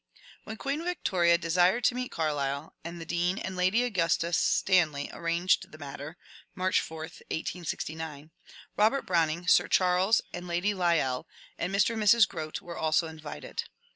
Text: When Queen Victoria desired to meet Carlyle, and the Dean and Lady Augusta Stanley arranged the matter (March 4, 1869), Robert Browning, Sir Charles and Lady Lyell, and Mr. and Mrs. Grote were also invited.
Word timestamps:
When 0.45 0.57
Queen 0.57 0.83
Victoria 0.83 1.37
desired 1.37 1.83
to 1.83 1.93
meet 1.93 2.09
Carlyle, 2.09 2.73
and 2.83 2.99
the 2.99 3.05
Dean 3.05 3.37
and 3.37 3.55
Lady 3.55 3.83
Augusta 3.83 4.33
Stanley 4.33 5.11
arranged 5.13 5.71
the 5.71 5.77
matter 5.77 6.17
(March 6.55 6.81
4, 6.81 7.01
1869), 7.01 8.31
Robert 8.75 9.03
Browning, 9.05 9.45
Sir 9.47 9.67
Charles 9.67 10.19
and 10.33 10.47
Lady 10.47 10.73
Lyell, 10.73 11.27
and 11.59 11.71
Mr. 11.71 11.93
and 11.93 12.01
Mrs. 12.01 12.27
Grote 12.27 12.63
were 12.63 12.75
also 12.79 13.05
invited. 13.05 13.65